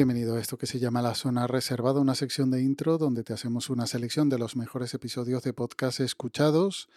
[0.00, 3.34] Bienvenido a esto que se llama La Zona Reservada, una sección de intro donde te
[3.34, 6.88] hacemos una selección de los mejores episodios de podcast escuchados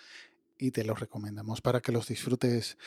[0.57, 2.77] y te los recomendamos para que los disfrutes.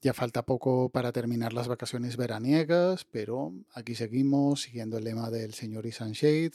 [0.00, 5.52] Ya falta poco para terminar las vacaciones veraniegas, pero aquí seguimos siguiendo el lema del
[5.52, 6.52] señor Isan Shade,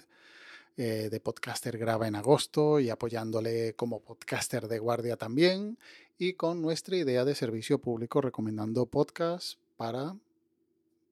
[0.78, 5.78] eh, de Podcaster Graba en agosto y apoyándole como podcaster de guardia también,
[6.18, 10.16] y con nuestra idea de servicio público recomendando podcasts para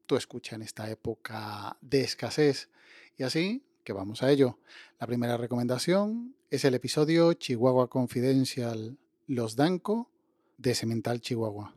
[0.09, 2.67] tu escucha en esta época de escasez.
[3.15, 4.57] Y así que vamos a ello.
[4.99, 10.09] La primera recomendación es el episodio Chihuahua Confidential Los Danco
[10.57, 11.75] de Cemental Chihuahua.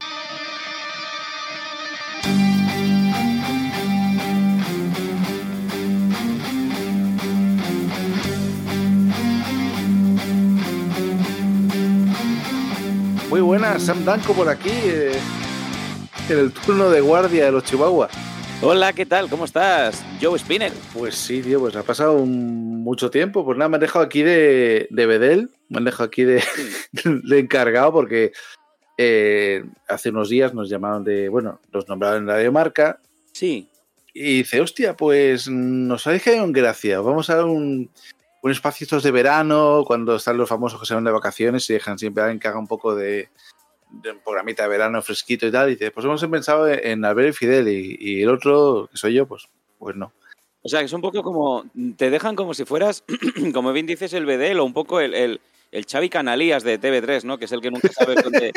[13.28, 14.70] Muy buenas, Sam Danco por aquí.
[14.70, 15.20] Eh
[16.28, 18.08] en el turno de guardia de los Chihuahua.
[18.64, 19.28] Hola, ¿qué tal?
[19.28, 20.04] ¿Cómo estás?
[20.20, 20.72] Joe Spinner.
[20.94, 23.44] Pues sí, tío, pues ha pasado mucho tiempo.
[23.44, 26.44] Pues nada, me han dejado aquí de, de Bedel, me han dejado aquí de,
[27.24, 28.30] de encargado porque
[28.96, 33.00] eh, hace unos días nos llamaron de, bueno, nos nombraron en Radio Marca.
[33.32, 33.68] Sí.
[34.14, 37.00] Y dice, hostia, pues nos habéis caído en gracia.
[37.00, 37.90] Vamos a dar un,
[38.42, 41.72] un espacio estos de verano, cuando están los famosos que se van de vacaciones y
[41.72, 43.28] dejan siempre a alguien que haga un poco de
[43.92, 47.32] un programita de verano fresquito y tal, y dice, pues hemos pensado en Albert y
[47.32, 50.12] Fidel y, el otro, que soy yo, pues, pues no.
[50.62, 51.64] O sea, que es un poco como,
[51.96, 53.04] te dejan como si fueras,
[53.52, 55.40] como bien dices, el Bedel o un poco el, el,
[55.72, 57.38] el Xavi Canalías de TV3, ¿no?
[57.38, 58.52] Que es el que nunca sabe dónde...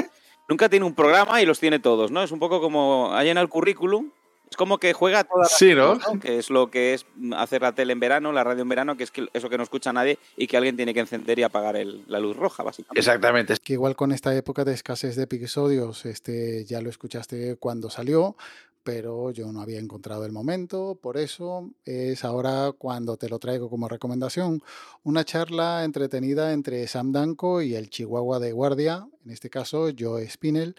[0.48, 2.22] nunca tiene un programa y los tiene todos, ¿no?
[2.24, 4.12] Es un poco como, hay en el currículum,
[4.56, 6.00] es como que juega toda sí, ¿no?
[6.22, 9.04] Que es lo que es hacer la tele en verano, la radio en verano, que
[9.04, 11.76] es que eso que no escucha nadie y que alguien tiene que encender y apagar
[11.76, 12.98] el, la luz roja, básicamente.
[12.98, 13.52] Exactamente.
[13.52, 17.90] Es que igual con esta época de escasez de episodios, este, ya lo escuchaste cuando
[17.90, 18.38] salió,
[18.86, 23.68] pero yo no había encontrado el momento, por eso es ahora cuando te lo traigo
[23.68, 24.62] como recomendación,
[25.04, 30.30] una charla entretenida entre Sam Danko y el Chihuahua de Guardia, en este caso Joe
[30.30, 30.76] Spinell,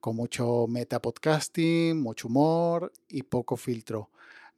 [0.00, 4.08] con mucho metapodcasting, mucho humor y poco filtro.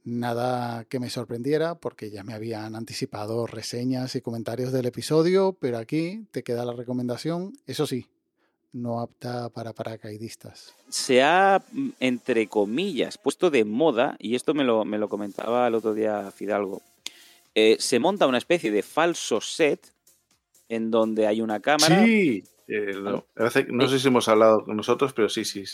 [0.04, 5.78] Nada que me sorprendiera porque ya me habían anticipado reseñas y comentarios del episodio, pero
[5.78, 8.06] aquí te queda la recomendación, eso sí,
[8.72, 10.74] no apta para paracaidistas.
[10.88, 15.66] Se ha, mm, entre comillas, puesto de moda, y esto me lo, me lo comentaba
[15.68, 16.82] el otro día Fidalgo,
[17.54, 19.92] eh, se monta una especie de falso set
[20.68, 22.02] en donde hay una cámara.
[22.04, 23.26] Sí, eh, no,
[23.68, 25.64] no, sé si hemos hablado con nosotros, pero sí, sí.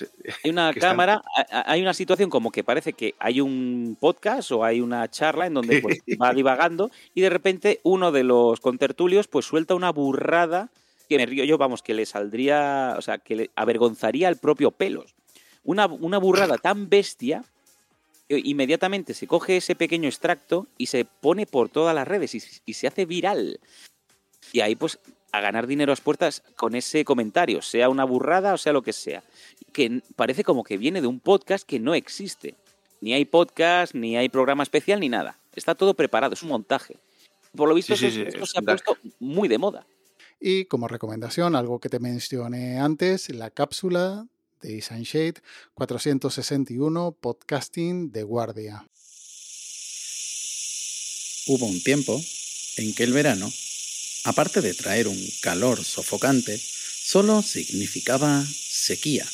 [0.43, 1.63] Hay una cámara, están...
[1.67, 5.55] hay una situación como que parece que hay un podcast o hay una charla en
[5.55, 10.71] donde pues, va divagando y de repente uno de los contertulios pues suelta una burrada
[11.09, 14.71] que me río yo, vamos, que le saldría, o sea, que le avergonzaría al propio
[14.71, 15.15] pelos.
[15.65, 17.45] Una, una burrada tan bestia,
[18.29, 22.75] inmediatamente se coge ese pequeño extracto y se pone por todas las redes y, y
[22.75, 23.61] se hace viral.
[24.53, 24.99] Y ahí, pues,
[25.33, 28.83] a ganar dinero a las puertas con ese comentario, sea una burrada o sea lo
[28.83, 29.23] que sea.
[29.73, 32.55] Que parece como que viene de un podcast que no existe.
[33.01, 35.39] Ni hay podcast, ni hay programa especial, ni nada.
[35.55, 36.97] Está todo preparado, es un montaje.
[37.55, 39.87] Por lo visto, sí, sí, esto, se ha puesto muy de moda.
[40.41, 44.27] Y como recomendación, algo que te mencioné antes, la cápsula
[44.61, 45.35] de Isan Shade
[45.75, 48.87] 461 Podcasting de Guardia.
[51.47, 52.21] Hubo un tiempo
[52.77, 53.51] en que el verano,
[54.25, 59.27] aparte de traer un calor sofocante, solo significaba sequía.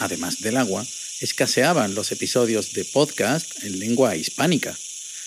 [0.00, 0.84] Además del agua,
[1.20, 4.76] escaseaban los episodios de podcast en lengua hispánica.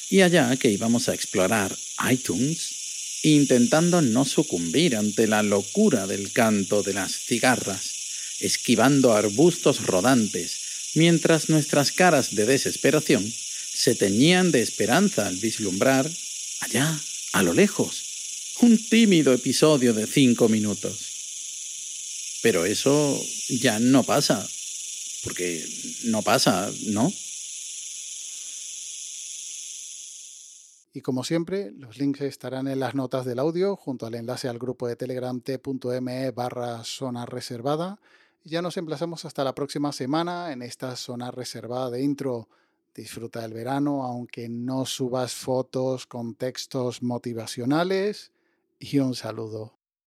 [0.10, 1.76] Y allá que íbamos a explorar
[2.12, 2.79] iTunes,
[3.24, 7.94] intentando no sucumbir ante la locura del canto de las cigarras,
[8.40, 13.31] esquivando arbustos rodantes, mientras nuestras caras de desesperación
[13.74, 16.10] se teñían de esperanza al vislumbrar,
[16.62, 17.00] allá,
[17.33, 18.04] a lo lejos,
[18.62, 20.98] un tímido episodio de cinco minutos.
[22.42, 24.48] Pero eso ya no pasa,
[25.24, 25.65] porque
[26.04, 27.13] no pasa, ¿no?
[30.91, 34.57] Y como siempre, los links estarán en las notas del audio junto al enlace al
[34.57, 38.00] grupo de Telegram t.me barra zona reservada.
[38.44, 42.50] Ya nos emplazamos hasta la próxima semana en esta zona reservada de intro.
[42.95, 48.31] Disfruta del verano, aunque no subas fotos con textos motivacionales.
[48.80, 49.79] Y un saludo.